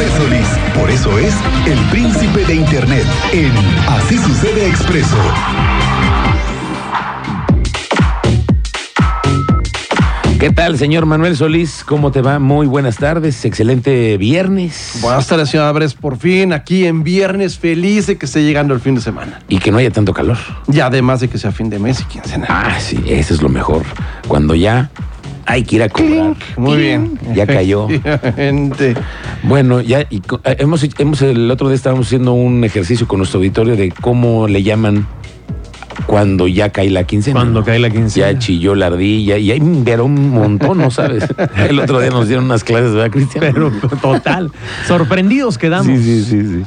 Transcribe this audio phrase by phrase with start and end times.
[0.00, 0.48] Manuel Solís.
[0.74, 1.34] Por eso es
[1.66, 3.04] el príncipe de Internet
[3.34, 3.52] en
[3.86, 5.16] Así Sucede Expreso.
[10.38, 11.84] ¿Qué tal, señor Manuel Solís?
[11.84, 12.38] ¿Cómo te va?
[12.38, 13.44] Muy buenas tardes.
[13.44, 15.00] Excelente viernes.
[15.02, 15.92] Buenas tardes, señor Álvarez.
[15.92, 19.40] Por fin, aquí en viernes, feliz de que esté llegando el fin de semana.
[19.50, 20.38] Y que no haya tanto calor.
[20.72, 22.46] Y además de que sea fin de mes y quincena.
[22.48, 23.82] Ah, sí, eso es lo mejor.
[24.26, 24.88] Cuando ya
[25.50, 26.36] hay que ir a cobrar.
[26.56, 27.18] Muy bien.
[27.34, 27.88] Ya cayó.
[29.42, 33.38] Bueno, ya y eh, hemos, hemos el otro día estábamos haciendo un ejercicio con nuestro
[33.38, 35.06] auditorio de cómo le llaman
[36.06, 37.34] cuando ya cae la quincena.
[37.40, 38.32] Cuando cae la quincena.
[38.32, 41.24] Ya chilló la ardilla y hay pero un montón, ¿no sabes?
[41.56, 43.40] El otro día nos dieron unas clases, ¿verdad, Cristian?
[43.52, 44.52] Pero total.
[44.86, 45.86] Sorprendidos quedamos.
[45.86, 46.64] Sí, sí, sí, sí.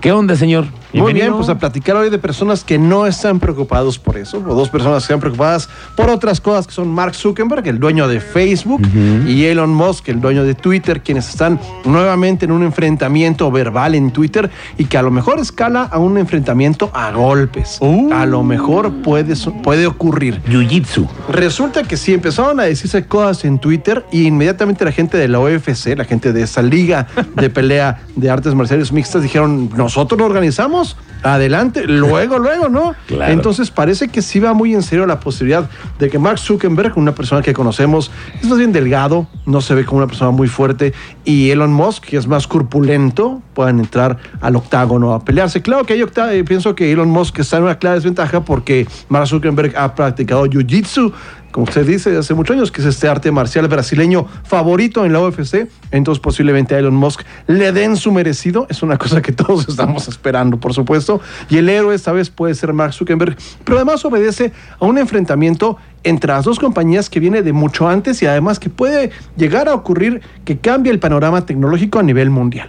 [0.00, 0.66] ¿Qué onda, señor?
[0.96, 4.54] Muy bien, pues a platicar hoy de personas que no están preocupados por eso, o
[4.54, 8.20] dos personas que están preocupadas por otras cosas que son Mark Zuckerberg, el dueño de
[8.20, 8.82] Facebook,
[9.26, 14.10] y Elon Musk, el dueño de Twitter, quienes están nuevamente en un enfrentamiento verbal en
[14.10, 17.78] Twitter y que a lo mejor escala a un enfrentamiento a golpes.
[17.80, 18.12] Uh.
[18.12, 20.40] A lo mejor puede, puede ocurrir.
[20.44, 21.06] Jiu-Jitsu.
[21.28, 25.40] Resulta que sí, empezaron a decirse cosas en Twitter y inmediatamente la gente de la
[25.40, 30.26] OFC, la gente de esa liga de pelea de artes marciales mixtas, dijeron, nosotros lo
[30.26, 30.85] organizamos,
[31.22, 32.94] adelante, luego, luego, ¿no?
[33.06, 33.32] Claro.
[33.32, 37.14] Entonces parece que sí va muy en serio la posibilidad de que Mark Zuckerberg, una
[37.14, 40.92] persona que conocemos, es más bien delgado, no se ve como una persona muy fuerte,
[41.24, 45.62] y Elon Musk, que es más corpulento, puedan entrar al octágono a pelearse.
[45.62, 48.86] Claro que hay octa- eh, pienso que Elon Musk está en una clara desventaja porque
[49.08, 51.12] Mark Zuckerberg ha practicado Jiu-Jitsu,
[51.52, 55.20] como usted dice, hace muchos años, que es este arte marcial brasileño favorito en la
[55.20, 55.68] UFC.
[55.90, 58.66] Entonces, posiblemente a Elon Musk le den su merecido.
[58.68, 61.20] Es una cosa que todos estamos esperando, por supuesto.
[61.48, 65.78] Y el héroe esta vez puede ser Mark Zuckerberg, pero además obedece a un enfrentamiento
[66.04, 69.74] entre las dos compañías que viene de mucho antes y además que puede llegar a
[69.74, 72.68] ocurrir que cambie el panorama tecnológico a nivel mundial.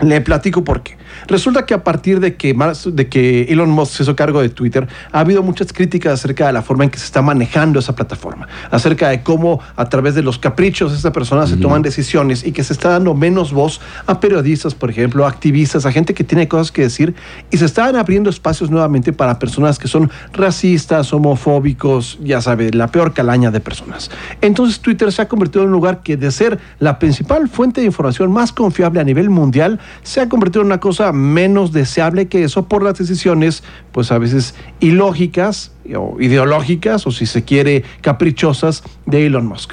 [0.00, 0.96] Le platico por qué.
[1.26, 2.54] Resulta que a partir de que,
[2.86, 6.52] de que Elon Musk se hizo cargo de Twitter, ha habido muchas críticas acerca de
[6.52, 10.22] la forma en que se está manejando esa plataforma, acerca de cómo a través de
[10.22, 13.80] los caprichos de esta persona se toman decisiones y que se está dando menos voz
[14.06, 17.14] a periodistas, por ejemplo, a activistas, a gente que tiene cosas que decir
[17.50, 22.88] y se están abriendo espacios nuevamente para personas que son racistas, homofóbicos, ya sabe, la
[22.88, 24.10] peor calaña de personas.
[24.40, 27.86] Entonces Twitter se ha convertido en un lugar que de ser la principal fuente de
[27.86, 32.44] información más confiable a nivel mundial, se ha convertido en una cosa menos deseable que
[32.44, 38.82] eso por las decisiones, pues a veces ilógicas o ideológicas o si se quiere caprichosas
[39.06, 39.72] de Elon Musk.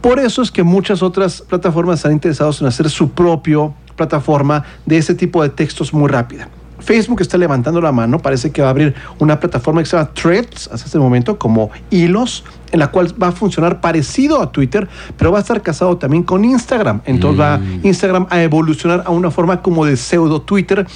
[0.00, 4.98] Por eso es que muchas otras plataformas están interesadas en hacer su propio plataforma de
[4.98, 6.48] ese tipo de textos muy rápida.
[6.84, 10.10] Facebook está levantando la mano, parece que va a abrir una plataforma que se llama
[10.12, 14.88] Threads hasta este momento, como hilos, en la cual va a funcionar parecido a Twitter,
[15.16, 17.00] pero va a estar casado también con Instagram.
[17.04, 20.86] Entonces va Instagram a evolucionar a una forma como de pseudo Twitter,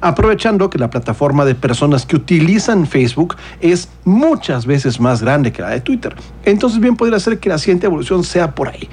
[0.00, 5.62] aprovechando que la plataforma de personas que utilizan Facebook es muchas veces más grande que
[5.62, 6.14] la de Twitter.
[6.44, 8.88] Entonces bien podría ser que la siguiente evolución sea por ahí.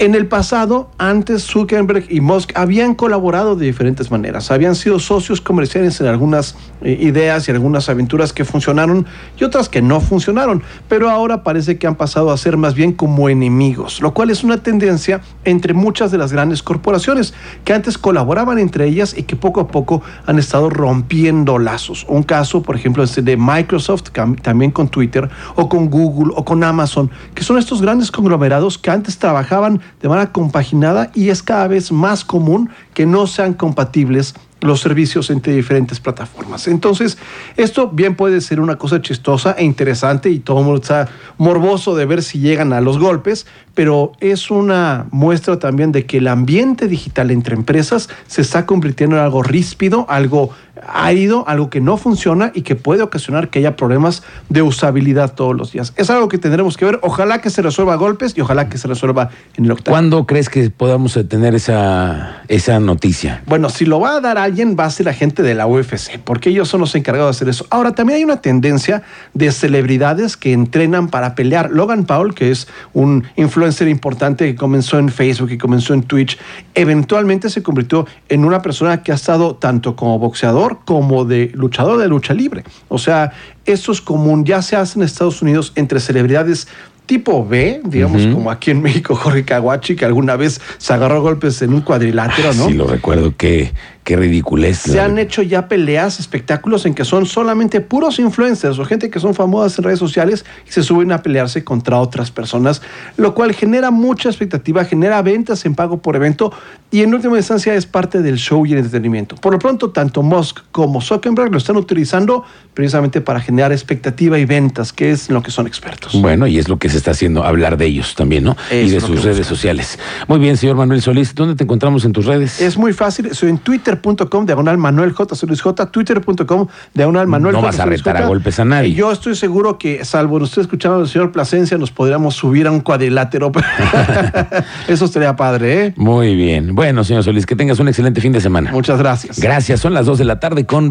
[0.00, 5.40] En el pasado, antes Zuckerberg y Musk habían colaborado de diferentes maneras, habían sido socios
[5.40, 9.06] comerciales en algunas eh, ideas y algunas aventuras que funcionaron
[9.36, 12.92] y otras que no funcionaron, pero ahora parece que han pasado a ser más bien
[12.92, 17.98] como enemigos, lo cual es una tendencia entre muchas de las grandes corporaciones que antes
[17.98, 22.06] colaboraban entre ellas y que poco a poco han estado rompiendo lazos.
[22.08, 26.44] Un caso, por ejemplo, es el de Microsoft, también con Twitter, o con Google, o
[26.44, 31.42] con Amazon, que son estos grandes conglomerados que antes trabajaban de manera compaginada y es
[31.42, 36.66] cada vez más común que no sean compatibles los servicios entre diferentes plataformas.
[36.66, 37.18] Entonces,
[37.56, 41.94] esto bien puede ser una cosa chistosa e interesante y todo el mundo está morboso
[41.94, 46.26] de ver si llegan a los golpes, pero es una muestra también de que el
[46.26, 50.50] ambiente digital entre empresas se está convirtiendo en algo ríspido, algo
[50.86, 55.56] árido, algo que no funciona y que puede ocasionar que haya problemas de usabilidad todos
[55.56, 55.92] los días.
[55.96, 56.98] Es algo que tendremos que ver.
[57.02, 59.94] Ojalá que se resuelva a golpes y ojalá que se resuelva en el octavo.
[59.94, 63.42] ¿Cuándo crees que podamos tener esa, esa noticia?
[63.46, 66.18] Bueno, si lo va a dar alguien, va a ser la gente de la UFC,
[66.22, 67.66] porque ellos son los encargados de hacer eso.
[67.70, 69.02] Ahora, también hay una tendencia
[69.34, 71.70] de celebridades que entrenan para pelear.
[71.70, 76.38] Logan Paul, que es un influencer importante que comenzó en Facebook y comenzó en Twitch,
[76.74, 81.98] eventualmente se convirtió en una persona que ha estado tanto como boxeador como de luchador
[81.98, 82.64] de lucha libre.
[82.88, 83.32] O sea,
[83.64, 86.68] eso es común, ya se hace en Estados Unidos entre celebridades
[87.08, 91.62] tipo B, digamos, como aquí en México, Jorge Caguachi, que alguna vez se agarró golpes
[91.62, 92.66] en un cuadrilátero, ¿no?
[92.66, 93.32] Sí, lo recuerdo.
[93.34, 93.72] Qué,
[94.08, 94.78] Qué ridiculez.
[94.78, 99.20] Se han hecho ya peleas, espectáculos en que son solamente puros influencers o gente que
[99.20, 102.80] son famosas en redes sociales y se suben a pelearse contra otras personas,
[103.18, 106.54] lo cual genera mucha expectativa, genera ventas en pago por evento
[106.90, 109.36] y en última instancia es parte del show y el entretenimiento.
[109.36, 114.46] Por lo pronto, tanto Musk como Zuckerberg lo están utilizando precisamente para generar expectativa y
[114.46, 116.18] ventas, que es en lo que son expertos.
[116.18, 118.56] Bueno, y es lo que se está haciendo, hablar de ellos también, ¿no?
[118.70, 119.98] Y de sus redes sociales.
[120.28, 122.62] Muy bien, señor Manuel Solís, ¿dónde te encontramos en tus redes?
[122.62, 123.58] Es muy fácil, soy en
[123.98, 125.34] twitter.com, diagonal Manuel J.
[125.34, 127.66] Solís J, twitter.com, diagonal Manuel No J.
[127.66, 128.90] vas a retar a golpes a nadie.
[128.90, 132.70] Y Yo estoy seguro que, salvo usted escuchando al señor Plasencia, nos podríamos subir a
[132.70, 133.50] un cuadrilátero.
[134.88, 135.94] Eso estaría padre, ¿eh?
[135.96, 136.74] Muy bien.
[136.74, 138.70] Bueno, señor Solís, que tengas un excelente fin de semana.
[138.72, 139.38] Muchas gracias.
[139.38, 140.86] Gracias, son las 2 de la tarde con